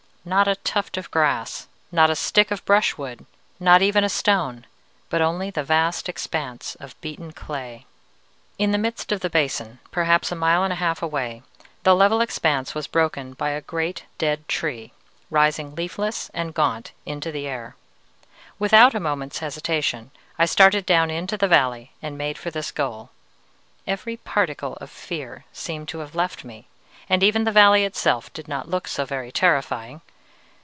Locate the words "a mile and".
10.31-10.71